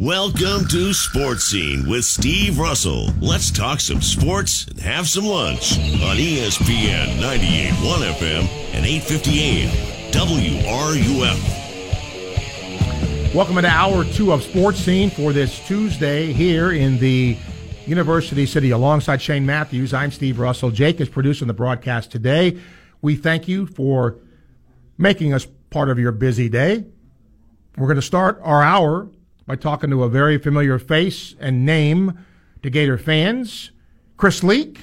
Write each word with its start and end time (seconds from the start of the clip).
Welcome 0.00 0.68
to 0.68 0.92
Sports 0.92 1.46
Scene 1.46 1.88
with 1.88 2.04
Steve 2.04 2.60
Russell. 2.60 3.10
Let's 3.20 3.50
talk 3.50 3.80
some 3.80 4.00
sports 4.00 4.64
and 4.68 4.78
have 4.78 5.08
some 5.08 5.24
lunch 5.24 5.76
on 5.76 6.16
ESPN 6.16 7.18
98.1 7.18 8.12
FM 8.12 8.46
and 8.74 8.86
850 8.86 9.40
AM 9.40 9.70
WRUF. 10.12 11.34
Welcome 13.34 13.56
to 13.56 13.66
hour 13.66 14.04
two 14.04 14.32
of 14.32 14.44
Sports 14.44 14.78
Scene 14.78 15.10
for 15.10 15.32
this 15.32 15.58
Tuesday 15.66 16.32
here 16.32 16.70
in 16.70 17.00
the 17.00 17.36
University 17.84 18.46
City 18.46 18.70
alongside 18.70 19.20
Shane 19.20 19.46
Matthews. 19.46 19.92
I'm 19.92 20.12
Steve 20.12 20.38
Russell. 20.38 20.70
Jake 20.70 21.00
is 21.00 21.08
producing 21.08 21.48
the 21.48 21.54
broadcast 21.54 22.12
today. 22.12 22.56
We 23.02 23.16
thank 23.16 23.48
you 23.48 23.66
for 23.66 24.14
making 24.96 25.34
us 25.34 25.44
part 25.70 25.90
of 25.90 25.98
your 25.98 26.12
busy 26.12 26.48
day. 26.48 26.84
We're 27.76 27.88
going 27.88 27.96
to 27.96 28.02
start 28.02 28.40
our 28.44 28.62
hour 28.62 29.08
by 29.48 29.56
talking 29.56 29.88
to 29.88 30.04
a 30.04 30.10
very 30.10 30.36
familiar 30.36 30.78
face 30.78 31.34
and 31.40 31.64
name 31.64 32.18
to 32.62 32.68
Gator 32.68 32.98
fans. 32.98 33.70
Chris 34.18 34.44
Leak 34.44 34.78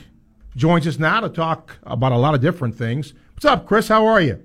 joins 0.55 0.88
us 0.88 0.98
now 0.98 1.20
to 1.20 1.30
talk 1.30 1.78
about 1.84 2.12
a 2.12 2.18
lot 2.18 2.34
of 2.34 2.41
different 2.41 2.76
things. 2.76 3.14
What's 3.34 3.46
up, 3.46 3.68
Chris? 3.68 3.88
How 3.88 4.08
are 4.08 4.20
you? 4.20 4.44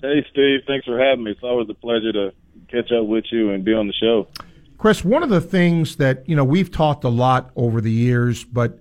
Hey, 0.00 0.24
Steve. 0.30 0.60
Thanks 0.66 0.86
for 0.86 0.98
having 0.98 1.24
me. 1.24 1.32
It's 1.32 1.42
always 1.42 1.68
a 1.68 1.74
pleasure 1.74 2.10
to 2.12 2.32
catch 2.70 2.90
up 2.90 3.06
with 3.06 3.26
you 3.30 3.50
and 3.50 3.62
be 3.62 3.74
on 3.74 3.86
the 3.86 3.92
show. 3.92 4.28
Chris, 4.78 5.04
one 5.04 5.22
of 5.22 5.28
the 5.28 5.42
things 5.42 5.96
that, 5.96 6.26
you 6.26 6.34
know, 6.34 6.44
we've 6.44 6.70
talked 6.70 7.04
a 7.04 7.10
lot 7.10 7.50
over 7.54 7.82
the 7.82 7.92
years, 7.92 8.44
but 8.44 8.78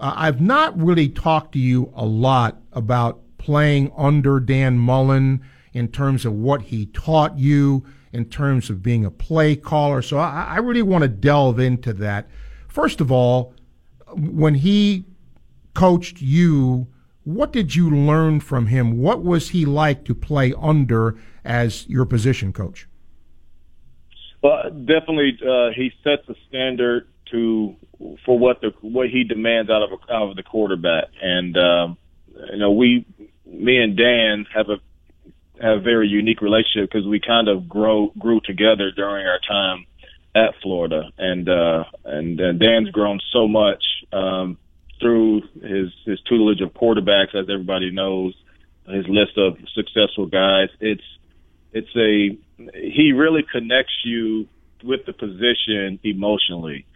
uh, 0.00 0.12
I've 0.16 0.40
not 0.40 0.76
really 0.76 1.08
talked 1.08 1.52
to 1.52 1.60
you 1.60 1.92
a 1.94 2.04
lot 2.04 2.60
about 2.72 3.20
playing 3.38 3.92
under 3.96 4.40
Dan 4.40 4.78
Mullen 4.78 5.42
in 5.72 5.88
terms 5.88 6.24
of 6.24 6.32
what 6.32 6.62
he 6.62 6.86
taught 6.86 7.38
you 7.38 7.84
in 8.12 8.24
terms 8.24 8.70
of 8.70 8.82
being 8.82 9.04
a 9.04 9.10
play 9.10 9.54
caller. 9.54 10.02
So 10.02 10.18
I, 10.18 10.46
I 10.50 10.56
really 10.58 10.82
want 10.82 11.02
to 11.02 11.08
delve 11.08 11.60
into 11.60 11.92
that. 11.94 12.28
First 12.68 13.00
of 13.00 13.12
all, 13.12 13.54
when 14.14 14.54
he 14.56 15.04
coached 15.74 16.20
you, 16.20 16.88
what 17.24 17.52
did 17.52 17.74
you 17.74 17.90
learn 17.90 18.40
from 18.40 18.66
him? 18.66 18.98
What 18.98 19.22
was 19.22 19.50
he 19.50 19.64
like 19.64 20.04
to 20.06 20.14
play 20.14 20.52
under 20.60 21.18
as 21.44 21.86
your 21.88 22.04
position 22.04 22.52
coach? 22.52 22.88
Well, 24.42 24.70
definitely, 24.70 25.38
uh, 25.46 25.70
he 25.76 25.92
sets 26.02 26.28
a 26.28 26.34
standard 26.48 27.06
to 27.30 27.76
for 28.24 28.38
what 28.38 28.60
the 28.62 28.72
what 28.80 29.10
he 29.10 29.24
demands 29.24 29.70
out 29.70 29.82
of 29.82 29.90
a, 29.92 30.12
out 30.12 30.30
of 30.30 30.36
the 30.36 30.42
quarterback, 30.42 31.04
and 31.20 31.56
um, 31.58 31.98
you 32.50 32.58
know 32.58 32.70
we, 32.70 33.04
me 33.44 33.76
and 33.76 33.96
Dan 33.96 34.46
have 34.54 34.70
a 34.70 34.78
a 35.60 35.78
very 35.78 36.08
unique 36.08 36.40
relationship 36.40 36.90
because 36.90 37.06
we 37.06 37.20
kind 37.20 37.48
of 37.48 37.68
grow 37.68 38.12
grew 38.18 38.40
together 38.40 38.90
during 38.90 39.26
our 39.26 39.40
time 39.46 39.86
at 40.34 40.54
Florida, 40.62 41.10
and 41.18 41.48
uh, 41.48 41.84
and, 42.04 42.40
and 42.40 42.60
Dan's 42.60 42.90
grown 42.90 43.20
so 43.32 43.48
much 43.48 43.82
um, 44.12 44.56
through 45.00 45.42
his 45.62 45.92
his 46.04 46.20
tutelage 46.28 46.60
of 46.60 46.72
quarterbacks, 46.72 47.34
as 47.34 47.48
everybody 47.50 47.90
knows, 47.90 48.34
his 48.86 49.06
list 49.08 49.36
of 49.36 49.56
successful 49.74 50.26
guys. 50.26 50.68
It's 50.80 51.02
it's 51.72 51.94
a 51.96 52.38
he 52.74 53.12
really 53.12 53.44
connects 53.50 54.02
you 54.04 54.48
with 54.84 55.04
the 55.06 55.12
position 55.12 55.98
emotionally, 56.04 56.86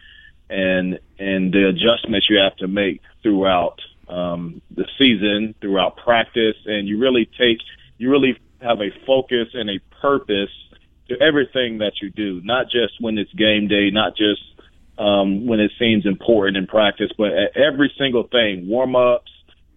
and 0.49 0.99
and 1.19 1.53
the 1.53 1.67
adjustments 1.67 2.27
you 2.29 2.37
have 2.37 2.55
to 2.57 2.67
make 2.67 3.01
throughout 3.21 3.79
um, 4.07 4.61
the 4.71 4.85
season, 4.97 5.55
throughout 5.61 5.97
practice, 5.97 6.55
and 6.65 6.87
you 6.87 6.99
really 6.99 7.25
take 7.37 7.59
you 7.97 8.09
really 8.09 8.37
have 8.65 8.79
a 8.81 8.89
focus 9.05 9.47
and 9.53 9.69
a 9.69 9.79
purpose 10.01 10.49
to 11.09 11.15
everything 11.21 11.79
that 11.79 11.93
you 12.01 12.09
do, 12.09 12.41
not 12.43 12.65
just 12.65 12.93
when 12.99 13.17
it's 13.17 13.31
game 13.33 13.67
day, 13.67 13.91
not 13.91 14.17
just 14.17 14.41
um, 14.97 15.45
when 15.45 15.59
it 15.59 15.71
seems 15.77 16.05
important 16.05 16.57
in 16.57 16.67
practice, 16.67 17.11
but 17.17 17.31
every 17.55 17.93
single 17.97 18.27
thing, 18.27 18.67
warm 18.67 18.95
ups, 18.95 19.31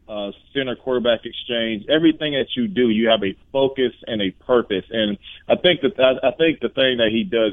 uh, 0.08 0.30
center 0.54 0.74
quarterback 0.74 1.20
exchange, 1.24 1.84
everything 1.88 2.32
that 2.32 2.46
you 2.56 2.66
do, 2.66 2.88
you 2.88 3.08
have 3.08 3.22
a 3.22 3.36
focus 3.52 3.92
and 4.06 4.22
a 4.22 4.30
purpose. 4.44 4.84
And 4.90 5.18
I 5.48 5.56
think 5.56 5.82
that 5.82 6.00
I, 6.00 6.28
I 6.28 6.30
think 6.32 6.60
the 6.60 6.70
thing 6.70 6.96
that 6.98 7.10
he 7.12 7.24
does 7.24 7.52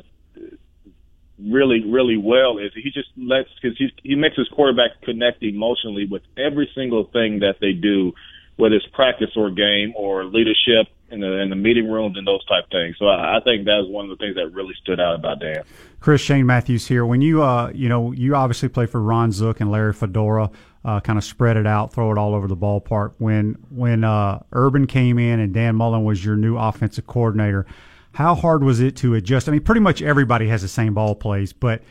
really, 1.38 1.84
really 1.86 2.18
well 2.18 2.58
is 2.58 2.72
he 2.74 2.92
just 2.92 3.10
lets 3.18 3.50
because 3.62 3.78
he 4.04 4.16
makes 4.16 4.38
his 4.38 4.48
quarterback 4.50 5.02
connect 5.04 5.44
emotionally 5.44 6.08
with 6.10 6.22
every 6.38 6.70
single 6.74 7.06
thing 7.12 7.40
that 7.40 7.56
they 7.60 7.74
do, 7.74 8.14
whether 8.56 8.76
it's 8.76 8.86
practice 8.94 9.32
or 9.36 9.52
game 9.52 9.94
or 9.98 10.24
leadership 10.24 10.88
in 11.12 11.20
the 11.20 11.40
in 11.40 11.50
the 11.50 11.56
meeting 11.56 11.90
rooms 11.90 12.18
and 12.18 12.26
those 12.26 12.44
type 12.46 12.70
things. 12.72 12.96
So 12.98 13.08
I, 13.08 13.38
I 13.38 13.40
think 13.42 13.66
that 13.66 13.78
was 13.78 13.90
one 13.90 14.10
of 14.10 14.18
the 14.18 14.24
things 14.24 14.36
that 14.36 14.54
really 14.54 14.74
stood 14.82 15.00
out 15.00 15.16
about 15.16 15.40
Dan. 15.40 15.64
Chris 16.00 16.22
Shane 16.22 16.46
Matthews 16.46 16.88
here. 16.88 17.06
When 17.06 17.22
you 17.22 17.44
uh 17.44 17.72
you 17.74 17.90
know 17.90 18.12
you 18.12 18.36
obviously 18.36 18.70
play 18.70 18.86
for 18.86 19.02
Ron 19.02 19.32
Zook 19.32 19.62
and 19.62 19.72
Larry 19.72 19.94
Fedora, 19.94 20.50
uh, 20.84 21.00
kind 21.00 21.18
of 21.18 21.24
spread 21.24 21.58
it 21.58 21.66
out, 21.66 21.94
throw 21.94 22.12
it 22.12 22.18
all 22.18 22.36
over 22.36 22.48
the 22.48 22.58
ballpark. 22.58 23.14
When 23.18 23.56
when 23.70 24.04
uh, 24.04 24.44
Urban 24.52 24.88
came 24.88 25.18
in 25.18 25.40
and 25.40 25.54
Dan 25.54 25.76
Mullen 25.76 26.04
was 26.04 26.24
your 26.24 26.36
new 26.36 26.58
offensive 26.58 27.08
coordinator, 27.08 27.66
how 28.14 28.36
hard 28.36 28.64
was 28.64 28.80
it 28.80 28.96
to 28.98 29.16
adjust? 29.16 29.50
I 29.50 29.52
mean, 29.52 29.62
pretty 29.62 29.82
much 29.82 30.02
everybody 30.02 30.48
has 30.48 30.62
the 30.62 30.68
same 30.68 30.94
ball 30.94 31.16
plays, 31.16 31.54
but 31.54 31.82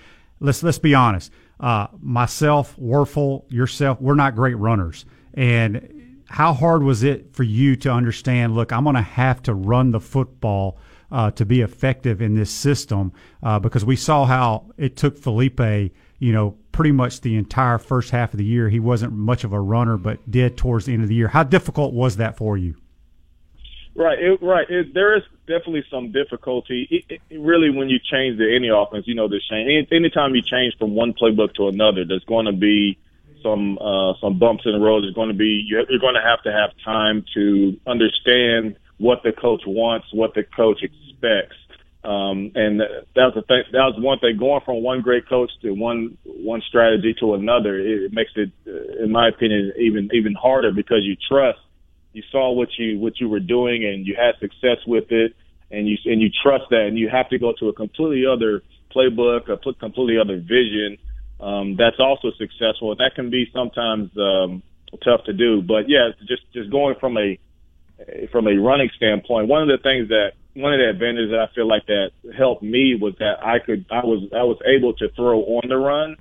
let's 0.40 0.62
let's 0.62 0.78
be 0.78 0.94
honest. 0.94 1.32
Uh, 1.60 1.86
myself, 2.00 2.76
Wuerffel, 2.76 3.44
yourself, 3.48 4.00
we're 4.00 4.16
not 4.16 4.34
great 4.34 4.54
runners, 4.54 5.06
and 5.34 6.03
how 6.28 6.52
hard 6.52 6.82
was 6.82 7.02
it 7.02 7.34
for 7.34 7.42
you 7.42 7.76
to 7.76 7.90
understand? 7.90 8.54
Look, 8.54 8.72
I'm 8.72 8.84
going 8.84 8.96
to 8.96 9.02
have 9.02 9.42
to 9.44 9.54
run 9.54 9.90
the 9.90 10.00
football 10.00 10.78
uh, 11.10 11.30
to 11.32 11.44
be 11.44 11.60
effective 11.60 12.20
in 12.20 12.34
this 12.34 12.50
system 12.50 13.12
uh, 13.42 13.58
because 13.58 13.84
we 13.84 13.96
saw 13.96 14.24
how 14.24 14.70
it 14.76 14.96
took 14.96 15.18
Feleipe, 15.18 15.92
you 16.18 16.32
know, 16.32 16.56
pretty 16.72 16.92
much 16.92 17.20
the 17.20 17.36
entire 17.36 17.78
first 17.78 18.10
half 18.10 18.32
of 18.34 18.38
the 18.38 18.44
year. 18.44 18.68
He 18.68 18.80
wasn't 18.80 19.12
much 19.12 19.44
of 19.44 19.52
a 19.52 19.60
runner, 19.60 19.96
but 19.96 20.28
did 20.30 20.56
towards 20.56 20.86
the 20.86 20.92
end 20.92 21.02
of 21.02 21.08
the 21.08 21.14
year. 21.14 21.28
How 21.28 21.44
difficult 21.44 21.94
was 21.94 22.16
that 22.16 22.36
for 22.36 22.56
you? 22.56 22.74
Right, 23.94 24.18
it, 24.18 24.42
right. 24.42 24.68
It, 24.68 24.92
there 24.92 25.16
is 25.16 25.22
definitely 25.46 25.84
some 25.88 26.10
difficulty. 26.10 26.88
It, 26.90 27.20
it, 27.30 27.38
really, 27.38 27.70
when 27.70 27.88
you 27.88 27.98
change 28.00 28.38
to 28.38 28.56
any 28.56 28.68
offense, 28.68 29.06
you 29.06 29.14
know, 29.14 29.28
this 29.28 29.46
change. 29.48 29.68
Any, 29.68 29.86
anytime 29.96 30.34
you 30.34 30.42
change 30.42 30.74
from 30.78 30.94
one 30.96 31.12
playbook 31.12 31.54
to 31.54 31.68
another, 31.68 32.04
there's 32.04 32.24
going 32.24 32.46
to 32.46 32.52
be 32.52 32.98
some 33.44 33.78
uh, 33.78 34.14
some 34.20 34.38
bumps 34.38 34.64
in 34.66 34.72
the 34.72 34.80
road. 34.80 35.04
There's 35.04 35.14
going 35.14 35.28
to 35.28 35.36
be 35.36 35.62
you're, 35.68 35.84
going 36.00 36.14
to 36.14 36.24
have 36.24 36.42
to 36.42 36.52
have 36.52 36.70
time 36.84 37.24
to 37.34 37.78
understand 37.86 38.76
what 38.98 39.22
the 39.22 39.32
coach 39.32 39.62
wants, 39.66 40.06
what 40.12 40.34
the 40.34 40.42
coach 40.42 40.82
expects. 40.82 41.56
Um, 42.02 42.52
and 42.54 42.80
that 42.80 42.96
was 43.16 43.34
the 43.34 43.42
thing. 43.42 43.62
That 43.72 43.84
was 43.84 43.96
one 43.98 44.18
thing. 44.18 44.36
Going 44.36 44.60
from 44.64 44.82
one 44.82 45.00
great 45.00 45.28
coach 45.28 45.50
to 45.62 45.72
one 45.72 46.18
one 46.24 46.62
strategy 46.68 47.14
to 47.20 47.34
another, 47.34 47.78
it, 47.78 48.04
it 48.04 48.12
makes 48.12 48.32
it, 48.36 48.50
uh, 48.66 49.04
in 49.04 49.12
my 49.12 49.28
opinion, 49.28 49.72
even 49.78 50.10
even 50.12 50.34
harder 50.34 50.72
because 50.72 51.02
you 51.02 51.16
trust. 51.28 51.60
You 52.12 52.22
saw 52.30 52.52
what 52.52 52.68
you 52.78 52.98
what 52.98 53.20
you 53.20 53.28
were 53.28 53.40
doing, 53.40 53.84
and 53.84 54.06
you 54.06 54.16
had 54.16 54.38
success 54.38 54.78
with 54.86 55.10
it, 55.10 55.34
and 55.70 55.88
you 55.88 55.96
and 56.04 56.20
you 56.20 56.30
trust 56.42 56.64
that, 56.70 56.86
and 56.88 56.98
you 56.98 57.08
have 57.08 57.28
to 57.30 57.38
go 57.38 57.54
to 57.58 57.68
a 57.68 57.72
completely 57.72 58.24
other 58.26 58.62
playbook, 58.94 59.48
a 59.48 59.56
completely 59.56 60.18
other 60.18 60.36
vision 60.38 60.98
um, 61.40 61.76
that's 61.76 61.98
also 61.98 62.30
successful. 62.38 62.94
That 62.96 63.12
can 63.14 63.30
be 63.30 63.46
sometimes 63.52 64.10
um, 64.16 64.62
tough 65.04 65.24
to 65.26 65.32
do, 65.32 65.62
but 65.62 65.88
yeah, 65.88 66.10
just 66.26 66.42
just 66.52 66.70
going 66.70 66.96
from 67.00 67.16
a 67.18 67.38
from 68.32 68.46
a 68.46 68.56
running 68.56 68.90
standpoint, 68.96 69.48
one 69.48 69.62
of 69.62 69.68
the 69.68 69.82
things 69.82 70.08
that 70.08 70.32
one 70.54 70.72
of 70.72 70.78
the 70.78 70.90
advantages 70.90 71.30
that 71.30 71.48
I 71.50 71.54
feel 71.54 71.66
like 71.66 71.86
that 71.86 72.10
helped 72.36 72.62
me 72.62 72.96
was 73.00 73.14
that 73.18 73.44
I 73.44 73.58
could 73.58 73.86
I 73.90 74.04
was 74.04 74.28
I 74.32 74.44
was 74.44 74.58
able 74.66 74.94
to 74.94 75.08
throw 75.16 75.40
on 75.40 75.68
the 75.68 75.76
run 75.76 76.16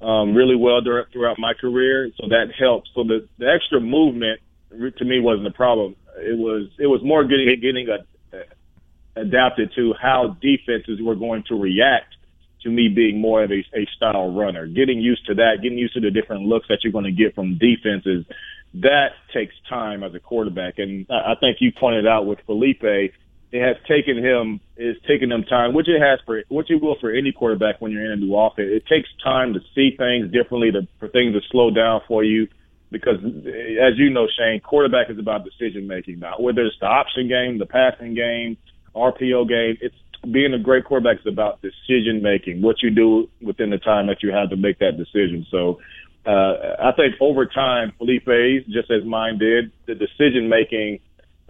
um, 0.00 0.34
really 0.34 0.56
well 0.56 0.80
during, 0.80 1.06
throughout 1.12 1.38
my 1.38 1.54
career, 1.54 2.10
so 2.20 2.28
that 2.28 2.52
helped. 2.58 2.90
So 2.94 3.04
the, 3.04 3.26
the 3.38 3.50
extra 3.50 3.80
movement 3.80 4.40
to 4.70 5.04
me 5.04 5.20
wasn't 5.20 5.46
a 5.46 5.52
problem. 5.52 5.96
It 6.18 6.38
was 6.38 6.68
it 6.78 6.86
was 6.86 7.00
more 7.02 7.24
getting 7.24 7.48
getting 7.60 7.88
a, 7.88 9.20
adapted 9.20 9.72
to 9.76 9.94
how 10.00 10.36
defenses 10.40 11.00
were 11.00 11.14
going 11.14 11.44
to 11.48 11.54
react 11.54 12.14
to 12.64 12.70
me 12.70 12.88
being 12.88 13.20
more 13.20 13.44
of 13.44 13.50
a, 13.50 13.64
a 13.74 13.86
style 13.96 14.34
runner. 14.34 14.66
Getting 14.66 15.00
used 15.00 15.26
to 15.26 15.34
that, 15.34 15.58
getting 15.62 15.78
used 15.78 15.94
to 15.94 16.00
the 16.00 16.10
different 16.10 16.42
looks 16.42 16.66
that 16.68 16.78
you're 16.82 16.92
going 16.92 17.04
to 17.04 17.12
get 17.12 17.34
from 17.34 17.58
defenses, 17.58 18.26
that 18.74 19.10
takes 19.32 19.54
time 19.68 20.02
as 20.02 20.14
a 20.14 20.20
quarterback. 20.20 20.78
And 20.78 21.06
I 21.08 21.34
think 21.38 21.58
you 21.60 21.70
pointed 21.78 22.06
out 22.06 22.26
with 22.26 22.40
Feleipe, 22.48 23.12
it 23.52 23.62
has 23.62 23.76
taken 23.86 24.18
him 24.18 24.60
it's 24.76 25.00
taken 25.06 25.30
him 25.30 25.44
time, 25.44 25.74
which 25.74 25.88
it 25.88 26.00
has 26.00 26.18
for 26.26 26.42
which 26.48 26.70
it 26.70 26.82
will 26.82 26.96
for 27.00 27.12
any 27.12 27.30
quarterback 27.30 27.80
when 27.80 27.92
you're 27.92 28.04
in 28.04 28.10
a 28.10 28.16
new 28.16 28.34
offense. 28.34 28.68
It 28.72 28.84
takes 28.86 29.08
time 29.22 29.54
to 29.54 29.60
see 29.74 29.94
things 29.96 30.32
differently, 30.32 30.72
to, 30.72 30.88
for 30.98 31.08
things 31.08 31.34
to 31.34 31.40
slow 31.52 31.70
down 31.70 32.00
for 32.08 32.24
you. 32.24 32.48
Because 32.90 33.18
as 33.22 33.94
you 33.96 34.10
know, 34.10 34.26
Shane, 34.36 34.60
quarterback 34.60 35.08
is 35.08 35.18
about 35.18 35.44
decision 35.44 35.86
making 35.86 36.18
now. 36.18 36.34
Whether 36.38 36.62
it's 36.62 36.76
the 36.80 36.86
option 36.86 37.28
game, 37.28 37.58
the 37.58 37.66
passing 37.66 38.14
game, 38.14 38.56
RPO 38.94 39.48
game, 39.48 39.78
it's 39.80 39.94
being 40.30 40.54
a 40.54 40.58
great 40.58 40.84
quarterback 40.84 41.20
is 41.20 41.26
about 41.26 41.60
decision 41.62 42.22
making, 42.22 42.62
what 42.62 42.82
you 42.82 42.90
do 42.90 43.28
within 43.40 43.70
the 43.70 43.78
time 43.78 44.06
that 44.06 44.22
you 44.22 44.32
have 44.32 44.50
to 44.50 44.56
make 44.56 44.78
that 44.78 44.96
decision. 44.96 45.46
So 45.50 45.80
uh, 46.26 46.76
I 46.82 46.92
think 46.96 47.14
over 47.20 47.46
time, 47.46 47.92
Feleipe's, 48.00 48.66
just 48.66 48.90
as 48.90 49.04
mine 49.04 49.38
did, 49.38 49.72
the 49.86 49.94
decision 49.94 50.48
making 50.48 51.00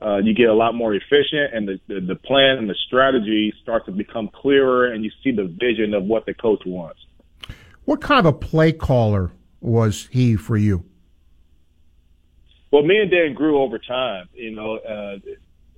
uh, 0.02 0.18
you 0.18 0.34
get 0.34 0.48
a 0.48 0.54
lot 0.54 0.74
more 0.74 0.94
efficient, 0.94 1.54
and 1.54 1.68
the, 1.68 1.80
the 1.86 2.00
the 2.00 2.14
plan 2.16 2.58
and 2.58 2.68
the 2.68 2.74
strategy 2.86 3.54
start 3.62 3.86
to 3.86 3.92
become 3.92 4.28
clearer, 4.28 4.92
and 4.92 5.04
you 5.04 5.10
see 5.22 5.30
the 5.30 5.44
vision 5.44 5.94
of 5.94 6.04
what 6.04 6.26
the 6.26 6.34
coach 6.34 6.62
wants. 6.66 7.00
What 7.84 8.00
kind 8.00 8.18
of 8.18 8.26
a 8.26 8.36
play 8.36 8.72
caller 8.72 9.30
was 9.60 10.08
he 10.10 10.36
for 10.36 10.56
you? 10.56 10.84
Well, 12.72 12.82
me 12.82 12.98
and 12.98 13.10
Dan 13.10 13.34
grew 13.34 13.62
over 13.62 13.78
time, 13.78 14.28
you 14.34 14.50
know, 14.50 14.78
uh, 14.78 15.18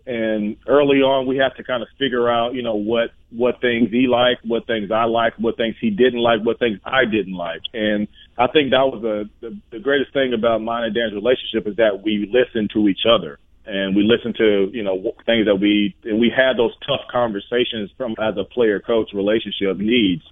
and 0.07 0.57
early 0.69 0.99
on 0.99 1.27
we 1.27 1.39
have 1.39 1.55
to 1.57 1.65
kind 1.65 1.83
of 1.83 1.89
figure 1.99 2.29
out, 2.29 2.55
you 2.55 2.63
know, 2.63 2.77
what 2.77 3.11
what 3.31 3.61
things 3.61 3.91
he 3.91 4.07
liked, 4.07 4.45
what 4.45 4.67
things 4.67 4.91
I 4.91 5.05
liked, 5.05 5.41
what 5.41 5.57
things 5.57 5.75
he 5.81 5.91
didn't 5.91 6.21
like, 6.21 6.45
what 6.45 6.59
things 6.59 6.79
I 6.85 7.05
didn't 7.05 7.35
like, 7.35 7.63
and 7.75 8.09
I 8.39 8.47
think 8.47 8.71
that 8.71 8.87
was 8.87 9.03
a, 9.03 9.29
the 9.41 9.59
the 9.71 9.79
greatest 9.81 10.13
thing 10.13 10.33
about 10.33 10.63
mine 10.63 10.85
and 10.85 10.95
Dan's 10.95 11.15
relationship 11.15 11.67
is 11.67 11.77
that 11.77 12.03
we 12.05 12.31
listen 12.31 12.69
to 12.75 12.89
each 12.89 13.05
other 13.09 13.39
and 13.67 13.97
we 13.97 14.03
listen 14.03 14.33
to 14.39 14.71
you 14.73 14.83
know 14.83 15.13
things 15.27 15.47
that 15.47 15.57
we 15.61 15.95
and 16.05 16.21
we 16.21 16.31
had 16.35 16.57
those 16.57 16.73
tough 16.87 17.03
conversations 17.11 17.91
from 17.97 18.15
as 18.19 18.37
a 18.39 18.45
player 18.45 18.81
coach 18.81 19.11
relationship 19.13 19.77
needs. 19.79 20.23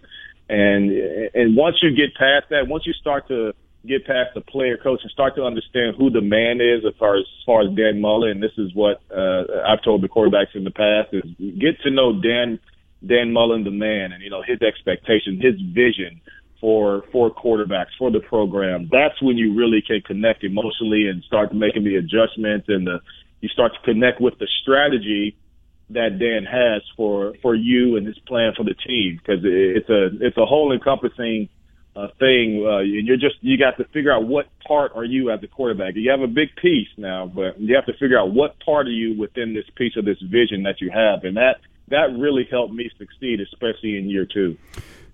And 0.48 0.92
and 1.34 1.56
once 1.56 1.76
you 1.82 1.90
get 1.90 2.14
past 2.14 2.50
that 2.50 2.68
once 2.68 2.86
you 2.86 2.92
start 2.92 3.28
to 3.28 3.54
get 3.86 4.06
past 4.06 4.30
the 4.34 4.40
player 4.40 4.76
coach 4.76 5.00
and 5.02 5.10
start 5.10 5.36
to 5.36 5.44
understand 5.44 5.96
who 5.96 6.10
the 6.10 6.20
man 6.20 6.60
is 6.60 6.84
as 6.86 6.94
far 6.98 7.16
as, 7.16 7.24
as 7.24 7.44
far 7.44 7.62
as 7.62 7.74
Dan 7.76 8.00
Mullen. 8.00 8.30
And 8.32 8.42
this 8.42 8.56
is 8.56 8.74
what 8.74 9.02
uh, 9.10 9.44
I've 9.68 9.82
told 9.84 10.02
the 10.02 10.08
quarterbacks 10.08 10.54
in 10.54 10.64
the 10.64 10.70
past 10.70 11.12
is 11.12 11.24
get 11.38 11.80
to 11.82 11.90
know 11.90 12.20
Dan 12.20 12.58
Dan 13.06 13.32
Mullen 13.32 13.64
the 13.64 13.70
man 13.70 14.12
and 14.12 14.22
you 14.22 14.30
know 14.30 14.42
his 14.46 14.62
expectations 14.62 15.42
his 15.42 15.60
vision 15.74 16.20
for 16.60 17.04
for 17.12 17.30
quarterbacks 17.30 17.92
for 17.98 18.10
the 18.10 18.20
program. 18.20 18.88
That's 18.90 19.20
when 19.20 19.36
you 19.36 19.54
really 19.54 19.82
can 19.86 20.00
connect 20.00 20.44
emotionally 20.44 21.08
and 21.08 21.22
start 21.24 21.54
making 21.54 21.84
the 21.84 21.96
adjustments 21.96 22.66
and 22.68 22.86
the 22.86 23.00
you 23.40 23.48
start 23.50 23.72
to 23.74 23.80
connect 23.84 24.20
with 24.20 24.38
the 24.38 24.48
strategy 24.62 25.36
that 25.90 26.18
Dan 26.18 26.44
has 26.44 26.80
for 26.96 27.34
for 27.42 27.54
you 27.54 27.96
and 27.96 28.06
his 28.06 28.18
plan 28.20 28.54
for 28.56 28.64
the 28.64 28.74
team. 28.86 29.20
Because 29.20 29.44
it's 29.44 29.90
a 29.90 30.08
it's 30.24 30.38
a 30.38 30.46
whole 30.46 30.72
encompassing 30.72 31.50
uh, 31.96 32.08
thing, 32.18 32.66
uh, 32.66 32.78
you're 32.80 33.16
just 33.16 33.36
you 33.40 33.56
got 33.56 33.76
to 33.76 33.84
figure 33.92 34.12
out 34.12 34.26
what 34.26 34.46
part 34.66 34.92
are 34.94 35.04
you 35.04 35.30
as 35.30 35.42
a 35.42 35.46
quarterback. 35.46 35.94
You 35.94 36.10
have 36.10 36.20
a 36.20 36.26
big 36.26 36.48
piece 36.60 36.88
now, 36.96 37.26
but 37.26 37.60
you 37.60 37.76
have 37.76 37.86
to 37.86 37.92
figure 37.92 38.18
out 38.18 38.32
what 38.32 38.58
part 38.60 38.88
are 38.88 38.90
you 38.90 39.18
within 39.18 39.54
this 39.54 39.66
piece 39.76 39.96
of 39.96 40.04
this 40.04 40.18
vision 40.20 40.64
that 40.64 40.80
you 40.80 40.90
have, 40.90 41.24
and 41.24 41.36
that 41.36 41.60
that 41.88 42.16
really 42.18 42.48
helped 42.50 42.74
me 42.74 42.90
succeed, 42.98 43.40
especially 43.40 43.96
in 43.96 44.10
year 44.10 44.26
two. 44.26 44.56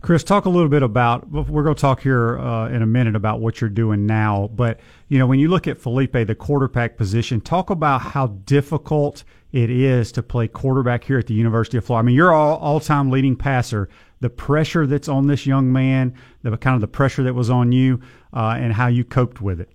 Chris, 0.00 0.24
talk 0.24 0.46
a 0.46 0.48
little 0.48 0.70
bit 0.70 0.82
about. 0.82 1.30
We're 1.30 1.62
going 1.62 1.74
to 1.74 1.80
talk 1.80 2.00
here 2.00 2.38
uh, 2.38 2.70
in 2.70 2.80
a 2.80 2.86
minute 2.86 3.14
about 3.14 3.40
what 3.40 3.60
you're 3.60 3.68
doing 3.68 4.06
now. 4.06 4.48
But 4.54 4.80
you 5.08 5.18
know, 5.18 5.26
when 5.26 5.38
you 5.38 5.48
look 5.48 5.68
at 5.68 5.78
Feleipe, 5.78 6.26
the 6.26 6.34
quarterback 6.34 6.96
position, 6.96 7.42
talk 7.42 7.68
about 7.68 8.00
how 8.00 8.28
difficult 8.28 9.24
it 9.52 9.68
is 9.68 10.12
to 10.12 10.22
play 10.22 10.48
quarterback 10.48 11.04
here 11.04 11.18
at 11.18 11.26
the 11.26 11.34
University 11.34 11.76
of 11.76 11.84
Florida. 11.84 12.04
I 12.04 12.06
mean, 12.06 12.16
you're 12.16 12.32
all 12.32 12.56
all-time 12.58 13.10
leading 13.10 13.36
passer. 13.36 13.90
The 14.20 14.30
pressure 14.30 14.86
that's 14.86 15.08
on 15.08 15.26
this 15.26 15.46
young 15.46 15.72
man, 15.72 16.14
the 16.42 16.56
kind 16.56 16.74
of 16.74 16.80
the 16.80 16.88
pressure 16.88 17.22
that 17.22 17.34
was 17.34 17.48
on 17.48 17.72
you, 17.72 18.00
uh, 18.34 18.56
and 18.58 18.72
how 18.72 18.88
you 18.88 19.04
coped 19.04 19.40
with 19.40 19.60
it. 19.60 19.70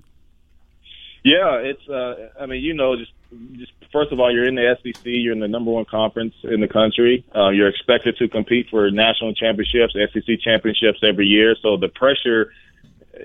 Yeah, 1.24 1.56
it's. 1.56 1.90
Uh, 1.90 2.30
I 2.40 2.46
mean, 2.46 2.64
you 2.64 2.76
know, 2.76 2.96
just 2.96 3.12
just 3.54 3.72
first 3.92 4.12
of 4.12 4.20
all, 4.20 4.32
you're 4.32 4.48
in 4.48 4.56
the 4.56 4.78
SEC. 4.84 5.02
You're 5.04 5.34
in 5.34 5.40
the 5.40 5.48
number 5.48 5.72
one 5.72 5.86
conference 5.86 6.36
in 6.44 6.62
the 6.62 6.68
country. 6.68 7.26
Uh, 7.36 7.50
you're 7.50 7.68
expected 7.68 8.18
to 8.18 8.28
compete 8.28 8.68
for 8.70 8.92
national 8.92 9.34
championships, 9.34 9.96
SEC 10.14 10.40
championships 10.44 11.00
every 11.02 11.26
year. 11.26 11.56
So 11.62 11.78
the 11.78 11.88
pressure, 11.88 12.52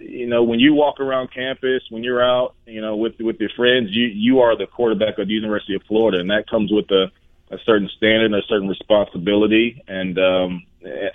you 0.00 0.26
know, 0.26 0.43
when 0.43 0.61
you 0.61 0.73
walk 0.73 1.00
around 1.00 1.32
campus, 1.32 1.82
when 1.90 2.02
you're 2.02 2.25
out, 2.25 2.55
you 2.66 2.81
know, 2.81 2.96
with 2.96 3.14
with 3.20 3.37
your 3.38 3.50
friends, 3.56 3.88
you 3.90 4.06
you 4.06 4.40
are 4.40 4.56
the 4.56 4.66
quarterback 4.66 5.19
of 5.19 5.28
the 5.28 5.34
University 5.34 5.75
of 5.75 5.82
Florida, 5.82 6.20
and 6.20 6.31
that 6.31 6.49
comes 6.49 6.73
with 6.73 6.90
a 6.90 7.12
a 7.50 7.58
certain 7.67 7.88
standard 7.97 8.26
and 8.26 8.35
a 8.35 8.47
certain 8.49 8.69
responsibility. 8.69 9.82
And 9.88 10.19
um, 10.19 10.62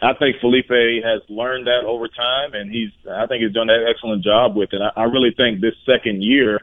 I 0.01 0.13
think 0.19 0.37
Feleipe 0.43 1.03
has 1.03 1.21
learned 1.29 1.67
that 1.67 1.83
over 1.85 2.07
time, 2.07 2.53
and 2.53 2.69
he's 2.69 2.91
I 3.09 3.25
think 3.27 3.43
he's 3.43 3.53
done 3.53 3.69
an 3.69 3.85
excellent 3.87 4.23
job 4.23 4.55
with 4.55 4.73
it. 4.73 4.81
I, 4.81 5.01
I 5.01 5.03
really 5.05 5.33
think 5.35 5.61
this 5.61 5.75
second 5.85 6.23
year 6.23 6.59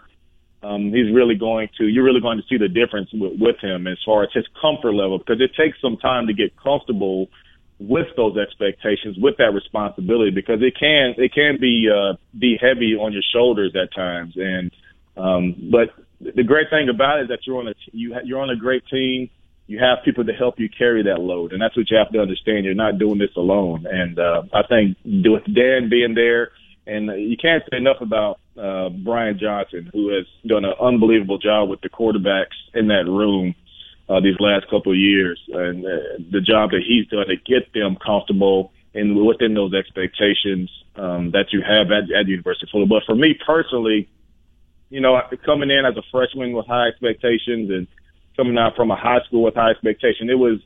um, 0.63 0.93
he's 0.93 1.13
really 1.13 1.35
going 1.35 1.69
to, 1.79 1.85
you're 1.89 2.05
really 2.05 2.21
going 2.21 2.39
to 2.39 2.45
see 2.49 2.57
the 2.57 2.69
difference 2.69 3.11
with, 3.13 3.33
with 3.39 3.57
him 3.61 3.87
as 3.87 3.99
far 4.05 4.23
as 4.23 4.31
his 4.33 4.47
comfort 4.61 4.93
level, 4.93 5.19
because 5.19 5.41
it 5.41 5.51
takes 5.57 5.81
some 5.81 5.97
time 5.97 6.29
to 6.29 6.35
get 6.35 6.57
comfortable 6.57 7.29
with 7.81 8.07
those 8.17 8.37
expectations, 8.37 9.17
with 9.19 9.37
that 9.39 9.53
responsibility, 9.53 10.31
because 10.31 10.63
it 10.63 10.75
can, 10.79 11.15
it 11.19 11.35
can 11.35 11.59
be, 11.61 11.89
uh, 11.91 12.15
be 12.39 12.57
heavy 12.61 12.95
on 12.95 13.13
your 13.13 13.23
shoulders 13.35 13.75
at 13.75 13.93
times. 13.93 14.35
And, 14.37 14.71
um, 15.17 15.71
but 15.71 15.91
the 16.21 16.45
great 16.45 16.71
thing 16.71 16.89
about 16.89 17.19
it 17.19 17.23
is 17.23 17.29
that 17.29 17.41
you're 17.45 17.59
on 17.59 17.69
a, 17.69 17.75
you, 17.91 18.15
you're 18.25 18.41
on 18.41 18.51
a 18.51 18.57
great 18.57 18.87
team. 18.87 19.31
You 19.67 19.79
have 19.79 20.05
people 20.05 20.25
to 20.25 20.33
help 20.33 20.59
you 20.59 20.69
carry 20.69 21.05
that 21.05 21.21
load. 21.21 21.53
And 21.53 21.63
that's 21.63 21.77
what 21.77 21.91
you 21.91 21.97
have 21.97 22.11
to 22.13 22.21
understand. 22.21 22.65
You're 22.65 22.75
not 22.75 22.99
doing 22.99 23.19
this 23.19 23.35
alone. 23.37 23.87
And, 23.89 24.19
uh, 24.19 24.43
I 24.53 24.63
think 24.67 24.97
with 25.05 25.45
Dan 25.45 25.89
being 25.89 26.15
there, 26.15 26.51
and 26.87 27.07
you 27.07 27.37
can't 27.41 27.63
say 27.71 27.77
enough 27.77 28.01
about 28.01 28.41
uh, 28.59 28.89
Brian 28.89 29.39
Johnson, 29.39 29.89
who 29.93 30.15
has 30.15 30.27
done 30.47 30.65
an 30.65 30.75
unbelievable 30.81 31.39
job 31.39 31.69
with 31.69 31.81
the 31.81 31.89
quarterbacks 31.89 32.59
in 32.75 32.89
that 32.89 33.07
room 33.07 33.55
uh, 34.09 34.21
these 34.21 34.37
last 34.41 34.69
couple 34.69 34.93
of 34.93 34.99
years, 34.99 35.41
and 35.53 35.85
uh, 35.85 36.19
the 36.31 36.41
job 36.41 36.71
that 36.71 36.83
he's 36.87 37.07
done 37.07 37.27
to 37.29 37.37
get 37.37 37.73
them 37.73 37.97
comfortable 38.05 38.73
and 38.95 39.17
within 39.25 39.55
those 39.55 39.73
expectations 39.73 40.71
um, 40.97 41.31
that 41.31 41.47
you 41.53 41.63
have 41.63 41.87
at, 41.91 42.11
at 42.13 42.27
the 42.27 42.33
University 42.33 42.67
of 42.67 42.71
Florida. 42.71 42.89
But 42.89 43.05
for 43.07 43.15
me 43.15 43.39
personally, 43.47 44.09
you 44.91 45.01
know, 45.01 45.19
coming 45.47 45.71
in 45.71 45.87
as 45.87 45.97
a 45.97 46.03
freshman 46.11 46.53
with 46.53 46.67
high 46.67 46.89
expectations 46.89 47.71
and 47.71 47.87
coming 48.37 48.59
out 48.59 48.77
from 48.77 48.91
a 48.91 48.97
high 48.97 49.21
school 49.27 49.43
with 49.45 49.55
high 49.55 49.71
expectation, 49.71 50.31
it 50.31 50.39
was 50.39 50.61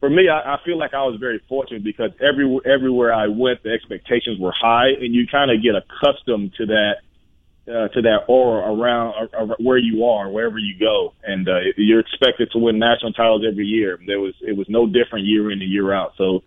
for 0.00 0.08
me, 0.08 0.28
I, 0.28 0.54
I 0.54 0.56
feel 0.64 0.78
like 0.78 0.94
I 0.94 1.02
was 1.02 1.18
very 1.18 1.40
fortunate 1.48 1.82
because 1.82 2.10
every 2.20 2.46
everywhere 2.64 3.12
I 3.12 3.26
went, 3.26 3.62
the 3.62 3.70
expectations 3.70 4.38
were 4.38 4.52
high, 4.52 4.90
and 5.00 5.14
you 5.14 5.26
kind 5.30 5.50
of 5.50 5.62
get 5.62 5.74
accustomed 5.74 6.54
to 6.58 6.66
that 6.66 6.94
uh, 7.66 7.88
to 7.88 8.02
that 8.02 8.24
aura 8.28 8.72
around 8.72 9.28
uh, 9.34 9.54
where 9.58 9.78
you 9.78 10.04
are, 10.04 10.30
wherever 10.30 10.58
you 10.58 10.78
go, 10.78 11.14
and 11.24 11.48
uh, 11.48 11.58
you're 11.76 12.00
expected 12.00 12.50
to 12.52 12.58
win 12.58 12.78
national 12.78 13.12
titles 13.12 13.42
every 13.48 13.66
year. 13.66 13.98
There 14.06 14.20
was 14.20 14.34
it 14.40 14.56
was 14.56 14.66
no 14.68 14.86
different 14.86 15.26
year 15.26 15.50
in 15.50 15.60
and 15.60 15.70
year 15.70 15.92
out. 15.92 16.12
So 16.16 16.42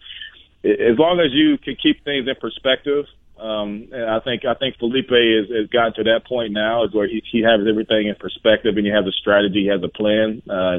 as 0.63 0.97
long 0.97 1.19
as 1.19 1.33
you 1.33 1.57
can 1.57 1.75
keep 1.75 2.03
things 2.05 2.27
in 2.27 2.35
perspective, 2.39 3.05
um, 3.41 3.87
and 3.91 4.05
I 4.05 4.19
think 4.19 4.45
I 4.45 4.53
think 4.53 4.77
Feleipe 4.77 5.09
has, 5.09 5.49
has 5.49 5.67
gotten 5.69 5.93
to 5.95 6.03
that 6.03 6.27
point 6.27 6.53
now, 6.53 6.83
is 6.83 6.93
where 6.93 7.07
he, 7.07 7.23
he 7.31 7.41
has 7.41 7.59
everything 7.67 8.07
in 8.07 8.15
perspective, 8.15 8.77
and 8.77 8.85
he 8.85 8.91
has 8.91 9.05
a 9.07 9.11
strategy, 9.11 9.63
he 9.63 9.67
has 9.67 9.81
a 9.83 9.87
plan. 9.87 10.43
Uh, 10.47 10.77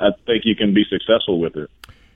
I 0.00 0.10
think 0.26 0.44
you 0.44 0.54
can 0.54 0.74
be 0.74 0.84
successful 0.84 1.40
with 1.40 1.56
it. 1.56 1.70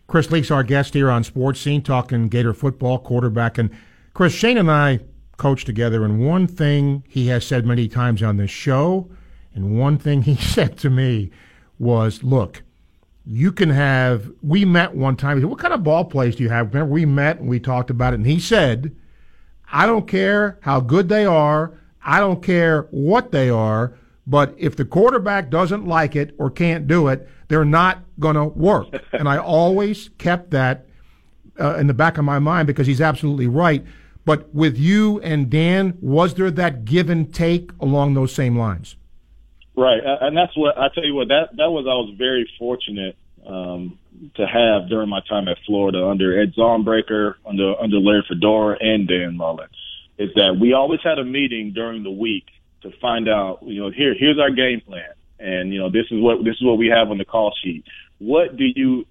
Chris 0.06 0.30
Leak's 0.30 0.50
our 0.50 0.62
guest 0.62 0.92
here 0.92 1.10
on 1.10 1.24
Sports 1.24 1.60
Scene, 1.60 1.82
talking 1.82 2.28
Gator 2.28 2.52
football, 2.52 2.98
quarterback. 2.98 3.56
And 3.56 3.70
Chris, 4.12 4.34
Shane 4.34 4.58
and 4.58 4.70
I 4.70 5.00
coach 5.38 5.64
together, 5.64 6.04
and 6.04 6.26
one 6.26 6.46
thing 6.46 7.02
he 7.08 7.28
has 7.28 7.46
said 7.46 7.64
many 7.64 7.88
times 7.88 8.22
on 8.22 8.36
this 8.36 8.50
show, 8.50 9.08
and 9.54 9.78
one 9.78 9.96
thing 9.96 10.22
he 10.24 10.36
said 10.36 10.76
to 10.78 10.90
me 10.90 11.30
was, 11.78 12.22
look, 12.22 12.62
you 13.24 13.52
can 13.52 13.70
have, 13.70 14.30
we 14.42 14.66
met 14.66 14.94
one 14.94 15.16
time. 15.16 15.38
He 15.38 15.42
said, 15.42 15.50
what 15.50 15.58
kind 15.58 15.72
of 15.72 15.82
ball 15.82 16.04
plays 16.04 16.36
do 16.36 16.42
you 16.42 16.50
have? 16.50 16.74
Remember, 16.74 16.92
we 16.92 17.06
met 17.06 17.38
and 17.38 17.48
we 17.48 17.58
talked 17.58 17.88
about 17.88 18.12
it, 18.12 18.16
and 18.16 18.26
he 18.26 18.38
said, 18.38 18.94
I 19.72 19.86
don't 19.86 20.06
care 20.06 20.58
how 20.62 20.80
good 20.80 21.08
they 21.08 21.24
are. 21.26 21.78
I 22.02 22.20
don't 22.20 22.42
care 22.42 22.82
what 22.90 23.32
they 23.32 23.50
are. 23.50 23.94
But 24.26 24.54
if 24.58 24.76
the 24.76 24.84
quarterback 24.84 25.50
doesn't 25.50 25.86
like 25.86 26.14
it 26.14 26.34
or 26.38 26.50
can't 26.50 26.86
do 26.86 27.08
it, 27.08 27.28
they're 27.48 27.64
not 27.64 28.02
going 28.18 28.36
to 28.36 28.44
work. 28.44 28.88
and 29.12 29.28
I 29.28 29.38
always 29.38 30.10
kept 30.18 30.50
that 30.50 30.86
uh, 31.58 31.76
in 31.76 31.86
the 31.86 31.94
back 31.94 32.18
of 32.18 32.24
my 32.24 32.38
mind 32.38 32.66
because 32.66 32.86
he's 32.86 33.00
absolutely 33.00 33.46
right. 33.46 33.84
But 34.24 34.54
with 34.54 34.76
you 34.76 35.20
and 35.20 35.48
Dan, 35.48 35.96
was 36.00 36.34
there 36.34 36.50
that 36.50 36.84
give 36.84 37.08
and 37.08 37.32
take 37.32 37.70
along 37.80 38.14
those 38.14 38.34
same 38.34 38.58
lines? 38.58 38.96
Right, 39.74 40.00
and 40.04 40.36
that's 40.36 40.56
what 40.56 40.76
I 40.76 40.88
tell 40.92 41.04
you 41.04 41.14
what 41.14 41.28
that 41.28 41.50
that 41.56 41.70
was. 41.70 41.86
I 41.86 41.94
was 41.94 42.12
very 42.18 42.50
fortunate 42.58 43.16
um, 43.48 43.98
to 44.36 44.46
have 44.46 44.88
during 44.88 45.08
my 45.08 45.20
time 45.28 45.48
at 45.48 45.56
Florida 45.66 46.06
under 46.06 46.40
Ed 46.40 46.52
Zaunbrecher, 46.56 47.34
under 47.46 47.74
under 47.80 47.98
Larry 47.98 48.24
Fedora, 48.28 48.76
and 48.80 49.08
Dan 49.08 49.36
Mullen. 49.36 49.68
Is 50.18 50.30
that 50.34 50.58
we 50.60 50.74
always 50.74 51.00
had 51.02 51.18
a 51.18 51.24
meeting 51.24 51.72
during 51.74 52.02
the 52.02 52.10
week 52.10 52.44
to 52.82 52.90
find 53.00 53.28
out, 53.28 53.60
you 53.62 53.80
know, 53.80 53.90
here 53.90 54.14
here's 54.18 54.38
our 54.38 54.50
game 54.50 54.80
plan, 54.86 55.12
and 55.38 55.72
you 55.72 55.80
know 55.80 55.90
this 55.90 56.06
is 56.10 56.20
what 56.20 56.44
this 56.44 56.54
is 56.54 56.64
what 56.64 56.78
we 56.78 56.88
have 56.88 57.10
on 57.10 57.18
the 57.18 57.24
call 57.24 57.54
sheet. 57.62 57.84
What 58.18 58.56
do 58.56 58.64
you 58.64 59.06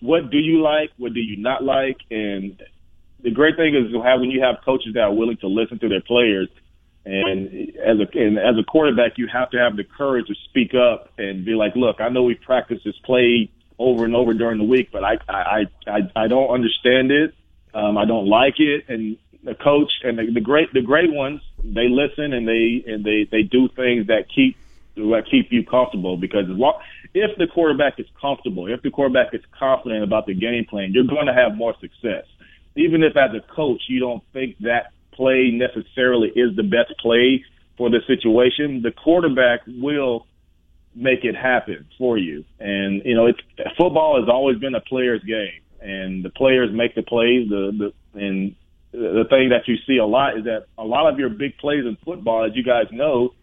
what 0.00 0.30
do 0.30 0.38
you 0.38 0.62
like? 0.62 0.90
What 0.96 1.14
do 1.14 1.20
you 1.20 1.36
not 1.36 1.62
like? 1.62 1.98
And 2.10 2.60
the 3.22 3.30
great 3.30 3.56
thing 3.56 3.74
is 3.74 3.92
when 3.92 4.30
you 4.30 4.42
have 4.42 4.64
coaches 4.64 4.94
that 4.94 5.00
are 5.00 5.14
willing 5.14 5.36
to 5.38 5.46
listen 5.46 5.78
to 5.80 5.88
their 5.88 6.00
players, 6.00 6.48
and 7.04 7.70
as 7.78 7.98
a 8.00 8.18
and 8.18 8.38
as 8.38 8.56
a 8.58 8.64
quarterback, 8.64 9.12
you 9.16 9.28
have 9.32 9.50
to 9.50 9.58
have 9.58 9.76
the 9.76 9.84
courage 9.84 10.26
to 10.26 10.34
speak 10.48 10.72
up 10.74 11.12
and 11.18 11.44
be 11.44 11.52
like, 11.52 11.76
look, 11.76 12.00
I 12.00 12.08
know 12.08 12.22
we 12.22 12.34
practiced 12.34 12.84
this 12.84 12.98
play 13.04 13.50
over 13.80 14.04
and 14.04 14.14
over 14.14 14.34
during 14.34 14.58
the 14.58 14.64
week, 14.64 14.90
but 14.92 15.02
I 15.02 15.16
I 15.28 15.66
I, 15.86 16.00
I 16.14 16.28
don't 16.28 16.50
understand 16.50 17.10
it. 17.10 17.34
Um, 17.72 17.96
I 17.96 18.04
don't 18.04 18.28
like 18.28 18.58
it, 18.58 18.84
and 18.88 19.16
the 19.42 19.54
coach 19.54 19.90
and 20.04 20.18
the, 20.18 20.30
the 20.32 20.40
great 20.40 20.72
the 20.72 20.82
great 20.82 21.12
ones 21.12 21.40
they 21.64 21.88
listen 21.88 22.32
and 22.32 22.46
they 22.46 22.84
and 22.86 23.04
they 23.04 23.26
they 23.30 23.42
do 23.42 23.68
things 23.68 24.06
that 24.08 24.26
keep 24.34 24.56
to 24.96 25.22
keep 25.30 25.50
you 25.50 25.64
comfortable 25.64 26.16
because 26.16 26.44
if 27.14 27.38
the 27.38 27.46
quarterback 27.46 27.98
is 27.98 28.06
comfortable, 28.20 28.66
if 28.66 28.82
the 28.82 28.90
quarterback 28.90 29.32
is 29.32 29.40
confident 29.58 30.04
about 30.04 30.26
the 30.26 30.34
game 30.34 30.66
plan, 30.66 30.92
you're 30.92 31.04
going 31.04 31.26
to 31.26 31.32
have 31.32 31.56
more 31.56 31.74
success. 31.80 32.24
Even 32.76 33.02
if 33.02 33.16
as 33.16 33.30
a 33.34 33.40
coach 33.54 33.82
you 33.88 34.00
don't 34.00 34.22
think 34.32 34.58
that 34.60 34.92
play 35.12 35.50
necessarily 35.52 36.28
is 36.28 36.54
the 36.56 36.62
best 36.62 36.92
play 37.00 37.44
for 37.78 37.88
the 37.88 38.00
situation, 38.06 38.82
the 38.82 38.90
quarterback 38.90 39.60
will 39.66 40.26
make 40.94 41.24
it 41.24 41.34
happen 41.36 41.86
for 41.98 42.18
you. 42.18 42.44
And 42.58 43.02
you 43.04 43.14
know, 43.14 43.26
it's 43.26 43.40
football 43.76 44.20
has 44.20 44.28
always 44.28 44.58
been 44.58 44.74
a 44.74 44.80
player's 44.80 45.22
game, 45.22 45.62
and 45.80 46.24
the 46.24 46.30
players 46.30 46.70
make 46.72 46.94
the 46.94 47.02
plays. 47.02 47.48
The 47.48 47.92
the 48.12 48.18
and 48.20 48.56
the 48.92 49.24
thing 49.28 49.50
that 49.50 49.68
you 49.68 49.76
see 49.86 49.98
a 49.98 50.06
lot 50.06 50.38
is 50.38 50.44
that 50.44 50.66
a 50.76 50.84
lot 50.84 51.12
of 51.12 51.18
your 51.18 51.28
big 51.28 51.56
plays 51.58 51.84
in 51.84 51.96
football, 52.04 52.44
as 52.44 52.52
you 52.56 52.64
guys 52.64 52.86
know, 52.90 53.34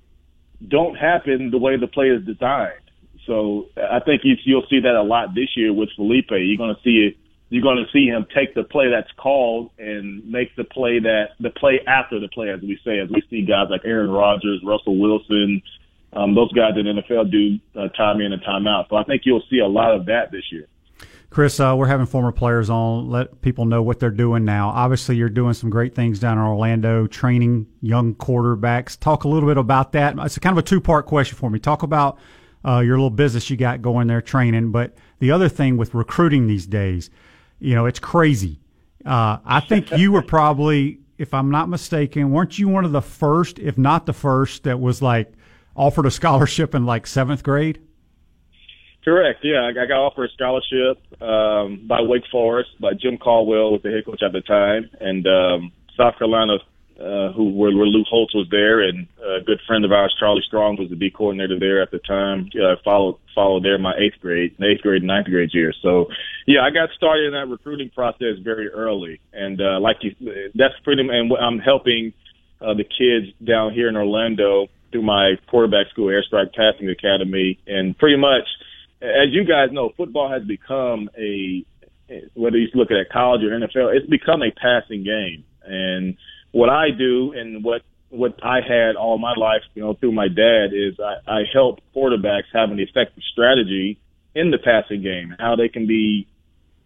don't 0.66 0.96
happen 0.96 1.52
the 1.52 1.58
way 1.58 1.78
the 1.78 1.88
play 1.88 2.08
is 2.08 2.26
designed. 2.26 2.82
So 3.26 3.68
I 3.78 4.00
think 4.00 4.22
you, 4.24 4.36
you'll 4.46 4.66
see 4.70 4.80
that 4.82 4.96
a 4.96 5.04
lot 5.04 5.36
this 5.36 5.50
year 5.56 5.74
with 5.74 5.90
Feleipe. 5.98 6.32
You're 6.32 6.58
going 6.58 6.76
to 6.76 6.82
see 6.84 7.08
it. 7.12 7.18
You're 7.50 7.64
going 7.64 7.78
to 7.78 7.92
see 7.94 8.08
him 8.08 8.26
take 8.36 8.56
the 8.56 8.64
play 8.64 8.90
that's 8.92 9.12
called 9.18 9.72
and 9.78 10.30
make 10.30 10.54
the 10.58 10.66
play 10.66 11.00
that 11.00 11.30
the 11.40 11.50
play 11.50 11.80
after 11.88 12.20
the 12.20 12.28
play, 12.28 12.50
as 12.50 12.60
we 12.62 12.78
say, 12.84 13.00
as 13.00 13.10
we 13.10 13.24
see 13.30 13.46
guys 13.46 13.68
like 13.70 13.82
Aaron 13.86 14.10
Rodgers, 14.10 14.62
Russell 14.66 15.00
Wilson, 15.00 15.62
um, 16.14 16.36
those 16.36 16.52
guys 16.54 16.74
in 16.78 16.86
the 16.86 17.02
NFL 17.02 17.32
do 17.32 17.60
uh, 17.80 17.90
time 17.90 18.22
in 18.22 18.34
and 18.34 18.42
time 18.42 18.68
out. 18.68 18.88
So 18.90 18.96
I 18.96 19.04
think 19.04 19.24
you'll 19.26 19.44
see 19.50 19.60
a 19.60 19.68
lot 19.68 19.94
of 19.94 20.06
that 20.06 20.32
this 20.32 20.44
year. 20.52 20.68
Chris, 21.30 21.60
uh, 21.60 21.76
we're 21.78 21.88
having 21.88 22.06
former 22.06 22.32
players 22.32 22.70
on. 22.70 23.10
Let 23.10 23.42
people 23.42 23.66
know 23.66 23.84
what 23.84 24.00
they're 24.00 24.10
doing 24.10 24.46
now. 24.46 24.70
Obviously, 24.70 25.18
you're 25.18 25.30
doing 25.30 25.54
some 25.54 25.70
great 25.70 25.94
things 25.94 26.20
down 26.20 26.38
in 26.38 26.44
Orlando, 26.44 27.06
training 27.06 27.68
young 27.82 28.16
quarterbacks. 28.16 28.98
Talk 28.98 29.26
a 29.26 29.28
little 29.28 29.48
bit 29.48 29.58
about 29.58 29.92
that. 29.92 30.18
It's 30.20 30.38
kind 30.40 30.58
of 30.58 30.64
a 30.64 30.66
two 30.66 30.80
part 30.80 31.06
question 31.06 31.38
for 31.38 31.50
me. 31.50 31.60
Talk 31.60 31.84
about 31.84 32.18
uh, 32.66 32.80
your 32.80 32.96
little 32.96 33.10
business 33.10 33.50
you 33.50 33.58
got 33.58 33.82
going 33.82 34.08
there 34.08 34.22
training, 34.22 34.72
but 34.72 34.96
the 35.20 35.32
other 35.32 35.50
thing 35.50 35.78
with 35.78 35.94
recruiting 35.94 36.48
these 36.48 36.66
days, 36.66 37.10
you 37.60 37.76
know, 37.76 37.86
it's 37.86 38.00
crazy. 38.00 38.62
Uh, 39.06 39.38
I 39.46 39.60
think 39.60 39.92
you 39.92 40.12
were 40.12 40.22
probably, 40.22 41.00
if 41.18 41.34
I'm 41.34 41.52
not 41.52 41.70
mistaken, 41.70 42.32
weren't 42.32 42.58
you 42.58 42.68
one 42.68 42.86
of 42.86 42.94
the 42.94 43.02
first, 43.02 43.60
if 43.60 43.78
not 43.78 44.06
the 44.06 44.14
first, 44.14 44.64
that 44.64 44.80
was 44.80 45.02
like 45.02 45.34
offered 45.78 46.06
a 46.06 46.12
scholarship 46.12 46.76
in 46.76 46.86
like 46.86 47.08
seventh 47.08 47.44
grade? 47.44 47.80
Correct. 49.06 49.40
Yeah, 49.42 49.70
I 49.70 49.72
got 49.72 49.92
offered 49.92 50.30
a 50.30 50.34
scholarship 50.34 51.00
um, 51.22 51.88
by 51.88 52.02
Wake 52.02 52.26
Forest 52.30 52.72
by 52.82 52.92
Jim 52.94 53.18
Caldwell, 53.18 53.72
was 53.72 53.82
the 53.82 53.90
head 53.90 54.06
coach 54.06 54.22
at 54.22 54.34
the 54.34 54.42
time, 54.42 54.90
and 55.00 55.26
um, 55.26 55.72
South 55.96 56.18
Carolina, 56.18 56.58
uh, 57.00 57.32
who 57.32 57.52
where, 57.52 57.72
where 57.72 57.86
Lou 57.86 58.04
Holtz 58.10 58.36
was 58.36 58.48
there, 58.52 58.82
and 58.82 59.08
a 59.24 59.40
good 59.46 59.62
friend 59.66 59.86
of 59.86 59.94
ours, 59.94 60.14
Charlie 60.20 60.44
Strong, 60.46 60.76
was 60.78 60.90
the 60.90 60.98
D 60.98 61.10
coordinator 61.10 61.58
there 61.58 61.82
at 61.82 61.92
the 61.92 62.00
time. 62.00 62.50
Uh, 62.54 62.76
followed 62.84 63.18
followed 63.34 63.64
there 63.64 63.78
my 63.78 63.94
eighth 63.98 64.20
grade, 64.20 64.56
eighth 64.62 64.82
grade, 64.82 65.04
ninth 65.04 65.28
grade 65.28 65.52
year. 65.54 65.72
So, 65.82 66.08
yeah, 66.46 66.62
I 66.62 66.72
got 66.72 66.90
started 66.98 67.28
in 67.28 67.32
that 67.34 67.48
recruiting 67.48 67.90
process 67.92 68.36
very 68.44 68.68
early, 68.68 69.22
and 69.32 69.62
uh, 69.62 69.80
like 69.80 69.98
you, 70.02 70.16
that's 70.54 70.74
pretty. 70.84 71.08
And 71.08 71.32
I'm 71.32 71.60
helping 71.60 72.12
uh, 72.60 72.74
the 72.74 72.84
kids 72.84 73.32
down 73.42 73.74
here 73.74 73.88
in 73.88 73.96
Orlando 73.96 74.68
through 74.92 75.04
my 75.04 75.34
quarterback 75.50 75.88
school, 75.92 76.08
Airstrike 76.08 76.54
Passing 76.54 76.90
Academy, 76.90 77.60
and 77.68 77.98
pretty 77.98 78.18
much 78.18 78.48
as 79.02 79.30
you 79.32 79.44
guys 79.44 79.70
know, 79.72 79.92
football 79.96 80.32
has 80.32 80.44
become 80.44 81.10
a 81.18 81.66
whether 82.34 82.58
you 82.58 82.68
look 82.74 82.90
at 82.90 83.12
college 83.12 83.42
or 83.44 83.50
NFL, 83.50 83.96
it's 83.96 84.10
become 84.10 84.42
a 84.42 84.52
passing 84.52 85.04
game. 85.04 85.44
And 85.64 86.16
what 86.52 86.70
I 86.70 86.88
do 86.98 87.34
and 87.34 87.64
what 87.64 87.82
what 88.10 88.40
I 88.42 88.62
had 88.66 88.96
all 88.96 89.18
my 89.18 89.34
life, 89.36 89.64
you 89.76 89.84
know, 89.84 89.94
through 89.94 90.14
my 90.14 90.30
dad 90.30 90.68
is 90.72 90.98
I, 91.00 91.40
I 91.40 91.42
help 91.54 91.80
quarterbacks 91.96 92.48
have 92.54 92.72
an 92.72 92.80
effective 92.80 93.24
strategy 93.34 94.00
in 94.34 94.52
the 94.52 94.58
passing 94.58 95.04
game, 95.04 95.36
how 95.38 95.58
they 95.58 95.68
can 95.68 95.88
be, 95.88 96.26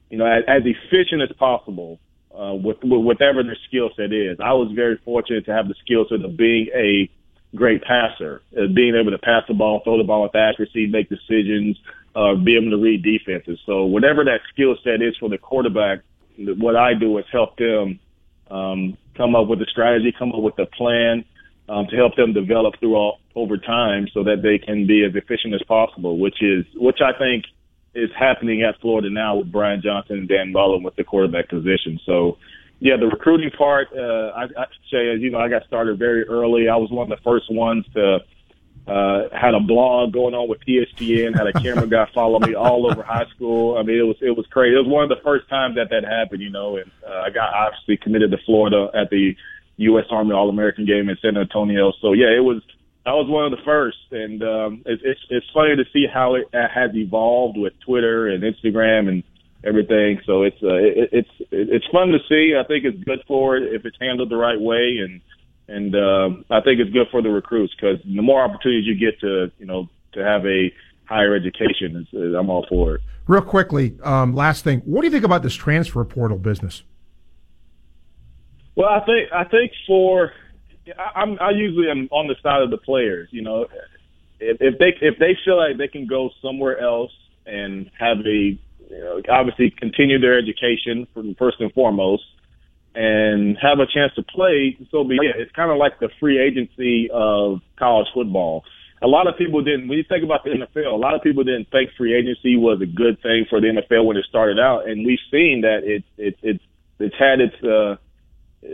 you 0.09 0.17
know, 0.17 0.25
as, 0.25 0.43
as 0.47 0.63
efficient 0.65 1.21
as 1.21 1.29
possible 1.37 1.99
uh, 2.33 2.53
with, 2.55 2.77
with 2.81 3.05
whatever 3.05 3.43
their 3.43 3.57
skill 3.67 3.91
set 3.95 4.11
is. 4.11 4.39
I 4.43 4.53
was 4.53 4.71
very 4.73 4.99
fortunate 5.05 5.45
to 5.45 5.53
have 5.53 5.67
the 5.67 5.75
skill 5.85 6.05
set 6.09 6.25
of 6.25 6.35
being 6.35 6.69
a 6.73 7.07
great 7.55 7.83
passer, 7.83 8.41
uh, 8.57 8.67
being 8.73 8.95
able 8.95 9.11
to 9.11 9.17
pass 9.17 9.43
the 9.47 9.53
ball, 9.53 9.81
throw 9.83 9.97
the 9.97 10.03
ball 10.03 10.23
with 10.23 10.35
accuracy, 10.35 10.87
make 10.87 11.09
decisions, 11.09 11.77
uh, 12.15 12.35
be 12.35 12.55
able 12.57 12.71
to 12.71 12.77
read 12.81 13.03
defenses. 13.03 13.59
So 13.65 13.85
whatever 13.85 14.23
that 14.25 14.41
skill 14.53 14.75
set 14.83 15.01
is 15.01 15.15
for 15.17 15.29
the 15.29 15.37
quarterback, 15.37 15.99
what 16.37 16.75
I 16.75 16.93
do 16.93 17.17
is 17.17 17.25
help 17.31 17.57
them 17.57 17.99
um, 18.49 18.97
come 19.15 19.35
up 19.35 19.47
with 19.47 19.61
a 19.61 19.65
strategy, 19.65 20.13
come 20.17 20.31
up 20.31 20.41
with 20.41 20.57
a 20.59 20.65
plan 20.65 21.25
um, 21.69 21.87
to 21.87 21.95
help 21.95 22.15
them 22.15 22.33
develop 22.33 22.79
through 22.79 22.95
all, 22.95 23.19
over 23.35 23.57
time, 23.57 24.07
so 24.13 24.23
that 24.23 24.41
they 24.41 24.57
can 24.57 24.87
be 24.87 25.05
as 25.05 25.15
efficient 25.15 25.53
as 25.53 25.61
possible. 25.63 26.17
Which 26.17 26.41
is 26.41 26.65
which 26.75 26.99
I 27.01 27.17
think 27.17 27.45
is 27.93 28.09
happening 28.17 28.63
at 28.63 28.79
Florida 28.81 29.09
now 29.09 29.37
with 29.37 29.51
Brian 29.51 29.81
Johnson 29.81 30.19
and 30.19 30.27
Dan 30.27 30.51
Mullen 30.51 30.83
with 30.83 30.95
the 30.95 31.03
quarterback 31.03 31.49
position. 31.49 31.99
So. 32.05 32.37
Yeah, 32.81 32.97
the 32.97 33.05
recruiting 33.05 33.51
part, 33.51 33.89
uh, 33.95 34.33
I, 34.35 34.43
I 34.57 34.65
say, 34.89 35.13
as 35.13 35.21
you 35.21 35.29
know, 35.29 35.37
I 35.37 35.49
got 35.49 35.67
started 35.67 35.99
very 35.99 36.27
early. 36.27 36.67
I 36.67 36.77
was 36.77 36.89
one 36.89 37.11
of 37.11 37.15
the 37.15 37.23
first 37.23 37.45
ones 37.53 37.85
to 37.93 38.17
uh, 38.87 39.29
had 39.31 39.53
a 39.53 39.59
blog 39.59 40.13
going 40.13 40.33
on 40.33 40.49
with 40.49 40.61
ESPN, 40.67 41.37
had 41.37 41.45
a 41.45 41.53
camera 41.53 41.85
guy 41.85 42.09
follow 42.15 42.39
me 42.39 42.55
all 42.55 42.89
over 42.89 43.03
high 43.03 43.27
school. 43.35 43.77
I 43.77 43.83
mean, 43.83 43.99
it 43.99 44.07
was, 44.07 44.17
it 44.21 44.35
was 44.35 44.47
crazy. 44.47 44.73
It 44.73 44.79
was 44.79 44.87
one 44.87 45.03
of 45.03 45.09
the 45.09 45.23
first 45.23 45.47
times 45.47 45.75
that 45.75 45.91
that 45.91 46.03
happened, 46.03 46.41
you 46.41 46.49
know, 46.49 46.77
and, 46.77 46.89
uh, 47.07 47.21
I 47.21 47.29
got 47.29 47.53
obviously 47.53 47.97
committed 47.97 48.31
to 48.31 48.37
Florida 48.47 48.89
at 48.95 49.11
the 49.11 49.35
U.S. 49.77 50.05
Army 50.09 50.33
All-American 50.33 50.87
game 50.87 51.07
in 51.07 51.17
San 51.21 51.37
Antonio. 51.37 51.93
So 52.01 52.13
yeah, 52.13 52.35
it 52.35 52.43
was, 52.43 52.63
I 53.05 53.13
was 53.13 53.29
one 53.29 53.45
of 53.45 53.51
the 53.51 53.63
first, 53.63 53.97
and 54.09 54.41
um, 54.41 54.81
it, 54.87 54.99
it's 55.03 55.21
it's 55.29 55.45
funny 55.53 55.75
to 55.75 55.85
see 55.91 56.05
how 56.11 56.35
it 56.35 56.47
has 56.53 56.91
evolved 56.95 57.57
with 57.57 57.73
Twitter 57.79 58.27
and 58.27 58.43
Instagram 58.43 59.07
and 59.07 59.23
everything. 59.63 60.19
So 60.25 60.43
it's 60.43 60.61
uh, 60.63 60.75
it, 60.75 61.09
it's 61.11 61.29
it's 61.51 61.85
fun 61.91 62.09
to 62.09 62.19
see. 62.29 62.55
I 62.59 62.65
think 62.67 62.85
it's 62.85 63.03
good 63.03 63.23
for 63.27 63.57
it 63.57 63.73
if 63.73 63.85
it's 63.85 63.97
handled 63.99 64.29
the 64.29 64.37
right 64.37 64.59
way, 64.59 64.99
and 65.01 65.21
and 65.67 65.95
uh, 65.95 66.29
I 66.49 66.61
think 66.61 66.79
it's 66.79 66.91
good 66.91 67.07
for 67.11 67.21
the 67.21 67.29
recruits 67.29 67.73
because 67.75 67.97
the 68.03 68.21
more 68.21 68.43
opportunities 68.43 68.85
you 68.85 68.95
get 68.95 69.19
to, 69.21 69.51
you 69.57 69.65
know, 69.65 69.89
to 70.13 70.23
have 70.23 70.45
a 70.45 70.71
higher 71.05 71.35
education, 71.35 71.95
is, 71.97 72.19
is 72.19 72.35
I'm 72.37 72.49
all 72.49 72.65
for 72.69 72.95
it. 72.95 73.01
Real 73.27 73.41
quickly, 73.41 73.97
um, 74.03 74.33
last 74.33 74.63
thing, 74.63 74.79
what 74.81 75.01
do 75.01 75.07
you 75.07 75.11
think 75.11 75.23
about 75.23 75.43
this 75.43 75.53
transfer 75.53 76.03
portal 76.03 76.37
business? 76.37 76.83
Well, 78.75 78.89
I 78.89 79.05
think 79.05 79.31
I 79.31 79.43
think 79.43 79.71
for 79.87 80.31
I, 80.97 81.19
I'm 81.21 81.37
I 81.39 81.51
usually 81.51 81.89
am 81.89 82.07
on 82.11 82.27
the 82.27 82.35
side 82.41 82.61
of 82.61 82.71
the 82.71 82.77
players. 82.77 83.29
You 83.31 83.43
know, 83.43 83.67
if, 84.39 84.57
if 84.59 84.79
they 84.79 84.93
if 85.01 85.19
they 85.19 85.37
feel 85.45 85.57
like 85.57 85.77
they 85.77 85.87
can 85.87 86.07
go 86.07 86.29
somewhere 86.41 86.79
else 86.79 87.11
and 87.45 87.89
have 87.99 88.17
a 88.25 88.57
you 88.91 88.99
know 88.99 89.21
obviously 89.29 89.71
continue 89.71 90.19
their 90.19 90.37
education 90.37 91.07
from 91.13 91.35
first 91.35 91.59
and 91.59 91.73
foremost 91.73 92.23
and 92.93 93.57
have 93.61 93.79
a 93.79 93.85
chance 93.85 94.13
to 94.15 94.23
play, 94.23 94.77
so 94.91 95.03
be 95.03 95.15
it. 95.15 95.35
It's 95.37 95.51
kind 95.53 95.71
of 95.71 95.77
like 95.77 95.99
the 95.99 96.09
free 96.19 96.39
agency 96.39 97.09
of 97.11 97.61
college 97.77 98.07
football. 98.13 98.63
A 99.01 99.07
lot 99.07 99.27
of 99.27 99.37
people 99.37 99.63
didn't, 99.63 99.87
when 99.87 99.97
you 99.97 100.03
think 100.07 100.23
about 100.23 100.43
the 100.43 100.51
NFL, 100.51 100.91
a 100.91 100.95
lot 100.95 101.15
of 101.15 101.21
people 101.23 101.43
didn't 101.43 101.71
think 101.71 101.91
free 101.97 102.13
agency 102.13 102.57
was 102.57 102.81
a 102.81 102.85
good 102.85 103.21
thing 103.21 103.45
for 103.49 103.61
the 103.61 103.67
NFL 103.67 104.05
when 104.05 104.17
it 104.17 104.25
started 104.29 104.59
out. 104.59 104.87
And 104.87 105.05
we've 105.05 105.23
seen 105.31 105.61
that 105.61 105.83
it, 105.83 106.03
it, 106.17 106.37
it's, 106.43 106.63
it's 106.99 107.15
had 107.17 107.39
its, 107.39 107.55
uh, 107.63 107.95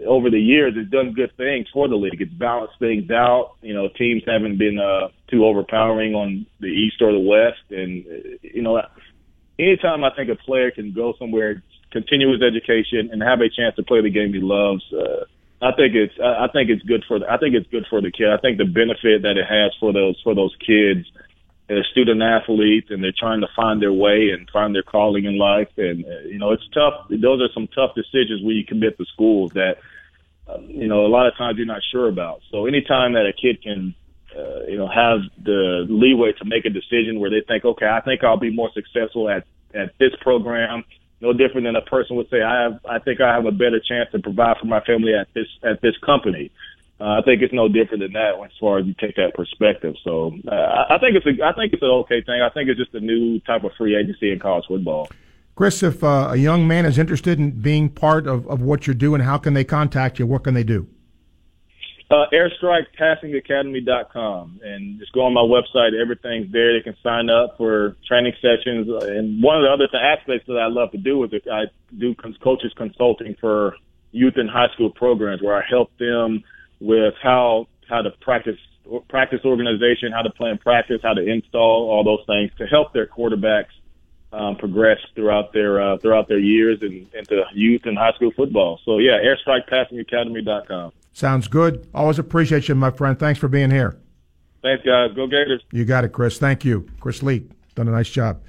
over 0.05 0.29
the 0.29 0.39
years, 0.39 0.73
it's 0.75 0.91
done 0.91 1.13
good 1.13 1.31
things 1.37 1.67
for 1.71 1.87
the 1.87 1.95
league. 1.95 2.19
It's 2.19 2.33
balanced 2.33 2.77
things 2.77 3.09
out. 3.09 3.53
You 3.61 3.73
know, 3.73 3.87
teams 3.87 4.23
haven't 4.27 4.57
been, 4.57 4.79
uh, 4.79 5.09
too 5.29 5.45
overpowering 5.45 6.13
on 6.13 6.45
the 6.59 6.67
East 6.67 7.01
or 7.01 7.13
the 7.13 7.19
West. 7.19 7.63
And, 7.69 8.03
you 8.41 8.63
know, 8.63 8.81
anytime 9.59 10.03
I 10.03 10.11
think 10.15 10.29
a 10.29 10.35
player 10.35 10.71
can 10.71 10.93
go 10.93 11.13
somewhere 11.19 11.63
continue 11.91 12.31
his 12.31 12.41
education, 12.41 13.09
and 13.11 13.21
have 13.21 13.41
a 13.41 13.49
chance 13.49 13.75
to 13.75 13.83
play 13.83 14.01
the 14.01 14.09
game 14.09 14.33
he 14.33 14.39
loves. 14.39 14.83
Uh, 14.91 15.25
I 15.61 15.71
think 15.73 15.95
it's 15.95 16.13
I 16.21 16.47
think 16.53 16.69
it's 16.69 16.83
good 16.83 17.03
for 17.07 17.19
the, 17.19 17.25
I 17.29 17.37
think 17.37 17.55
it's 17.55 17.67
good 17.67 17.85
for 17.89 18.01
the 18.01 18.11
kid. 18.11 18.29
I 18.29 18.37
think 18.37 18.57
the 18.57 18.65
benefit 18.65 19.23
that 19.23 19.37
it 19.37 19.47
has 19.47 19.73
for 19.79 19.91
those 19.91 20.19
for 20.23 20.35
those 20.35 20.55
kids, 20.59 21.09
they're 21.67 21.83
student 21.91 22.21
athletes, 22.21 22.91
and 22.91 23.03
they're 23.03 23.17
trying 23.17 23.41
to 23.41 23.47
find 23.55 23.81
their 23.81 23.93
way 23.93 24.29
and 24.29 24.49
find 24.51 24.75
their 24.75 24.83
calling 24.83 25.25
in 25.25 25.37
life. 25.37 25.69
And 25.77 26.05
uh, 26.05 26.27
you 26.27 26.37
know, 26.37 26.51
it's 26.51 26.67
tough. 26.73 27.07
Those 27.09 27.41
are 27.41 27.49
some 27.53 27.67
tough 27.67 27.95
decisions 27.95 28.43
when 28.43 28.55
you 28.55 28.65
commit 28.65 28.97
to 28.97 29.05
schools 29.05 29.51
that 29.53 29.77
uh, 30.47 30.59
you 30.67 30.87
know 30.87 31.05
a 31.05 31.11
lot 31.11 31.25
of 31.25 31.35
times 31.37 31.57
you're 31.57 31.65
not 31.65 31.81
sure 31.91 32.07
about. 32.07 32.41
So 32.51 32.67
anytime 32.67 33.13
that 33.13 33.25
a 33.25 33.33
kid 33.33 33.63
can 33.63 33.95
uh, 34.35 34.65
you 34.67 34.77
know 34.77 34.87
have 34.87 35.19
the 35.43 35.85
leeway 35.89 36.33
to 36.33 36.45
make 36.45 36.65
a 36.65 36.69
decision 36.69 37.19
where 37.19 37.29
they 37.29 37.41
think, 37.47 37.65
okay, 37.65 37.87
I 37.87 38.01
think 38.01 38.23
I'll 38.23 38.37
be 38.37 38.51
more 38.51 38.69
successful 38.73 39.29
at 39.29 39.45
at 39.75 39.91
this 39.99 40.11
program 40.21 40.83
no 41.21 41.33
different 41.33 41.65
than 41.65 41.75
a 41.75 41.81
person 41.81 42.15
would 42.15 42.29
say, 42.29 42.41
I 42.41 42.63
have, 42.63 42.79
I 42.87 42.99
think 42.99 43.21
I 43.21 43.33
have 43.33 43.45
a 43.45 43.51
better 43.51 43.79
chance 43.79 44.09
to 44.11 44.19
provide 44.19 44.57
for 44.59 44.67
my 44.67 44.81
family 44.81 45.13
at 45.13 45.27
this, 45.33 45.47
at 45.63 45.81
this 45.81 45.97
company. 46.05 46.51
Uh, 46.99 47.19
I 47.19 47.21
think 47.23 47.41
it's 47.41 47.53
no 47.53 47.67
different 47.67 48.01
than 48.01 48.13
that 48.13 48.33
as 48.43 48.51
far 48.59 48.79
as 48.79 48.85
you 48.85 48.95
take 48.99 49.15
that 49.17 49.33
perspective. 49.35 49.95
So 50.03 50.33
uh, 50.47 50.85
I 50.89 50.97
think 50.99 51.15
it's 51.15 51.25
a, 51.25 51.45
I 51.45 51.53
think 51.53 51.73
it's 51.73 51.83
an 51.83 51.89
okay 51.89 52.21
thing. 52.23 52.41
I 52.41 52.49
think 52.49 52.69
it's 52.69 52.79
just 52.79 52.93
a 52.93 52.99
new 52.99 53.39
type 53.41 53.63
of 53.63 53.71
free 53.77 53.95
agency 53.95 54.31
in 54.31 54.39
college 54.39 54.65
football. 54.67 55.07
Chris, 55.55 55.81
if 55.81 56.03
uh, 56.03 56.29
a 56.31 56.35
young 56.35 56.67
man 56.67 56.85
is 56.85 56.97
interested 56.97 57.39
in 57.39 57.51
being 57.51 57.89
part 57.89 58.27
of, 58.27 58.47
of 58.47 58.61
what 58.61 58.85
you're 58.85 58.95
doing, 58.95 59.21
how 59.21 59.37
can 59.37 59.53
they 59.53 59.63
contact 59.63 60.19
you? 60.19 60.25
What 60.25 60.43
can 60.43 60.53
they 60.53 60.63
do? 60.63 60.87
Uh, 62.09 62.23
airstrikepassingacademy.com 62.31 64.61
and 64.63 64.97
just 64.97 65.11
go 65.11 65.23
on 65.23 65.33
my 65.33 65.41
website. 65.41 65.91
Everything's 65.99 66.49
there. 66.53 66.71
They 66.71 66.79
can 66.81 66.95
sign 67.03 67.29
up 67.29 67.57
for 67.57 67.97
training 68.07 68.31
sessions. 68.41 68.87
And 68.87 69.43
one 69.43 69.57
of 69.57 69.63
the 69.63 69.69
other 69.69 69.89
aspects 69.93 70.47
that 70.47 70.57
I 70.57 70.67
love 70.67 70.91
to 70.91 70.97
do 70.97 71.21
is 71.25 71.31
I 71.51 71.65
do 71.97 72.15
coaches 72.15 72.71
consulting 72.77 73.35
for 73.41 73.75
youth 74.11 74.37
and 74.37 74.49
high 74.49 74.69
school 74.73 74.89
programs 74.89 75.41
where 75.41 75.57
I 75.57 75.63
help 75.69 75.91
them 75.97 76.45
with 76.79 77.13
how 77.21 77.67
how 77.89 78.01
to 78.01 78.11
practice 78.21 78.55
practice 79.09 79.41
organization, 79.43 80.13
how 80.13 80.21
to 80.21 80.29
plan 80.29 80.57
practice, 80.57 81.01
how 81.03 81.13
to 81.13 81.21
install 81.21 81.89
all 81.89 82.05
those 82.05 82.25
things 82.25 82.53
to 82.57 82.67
help 82.67 82.93
their 82.93 83.05
quarterbacks 83.05 83.75
um, 84.31 84.55
progress 84.55 84.99
throughout 85.15 85.53
their 85.53 85.81
uh, 85.81 85.97
throughout 85.97 86.27
their 86.27 86.39
years 86.39 86.79
and 86.81 87.07
into 87.13 87.43
youth 87.53 87.81
and 87.85 87.97
high 87.97 88.13
school 88.13 88.31
football. 88.35 88.79
So 88.85 88.99
yeah, 88.99 89.19
airstrikepassingacademy.com. 89.23 90.91
Sounds 91.17 91.47
good. 91.47 91.89
Always 91.95 92.19
appreciate 92.19 92.67
you, 92.69 92.75
my 92.75 92.91
friend. 92.91 93.17
Thanks 93.17 93.39
for 93.39 93.47
being 93.47 93.71
here. 93.71 93.97
Thanks, 94.61 94.85
guys. 94.85 95.09
Go 95.15 95.25
Gators. 95.25 95.63
You 95.71 95.83
got 95.83 96.03
it, 96.03 96.09
Chris. 96.09 96.37
Thank 96.37 96.63
you. 96.63 96.85
Chris 96.99 97.23
Lee, 97.23 97.49
done 97.73 97.87
a 97.87 97.91
nice 97.91 98.07
job. 98.07 98.43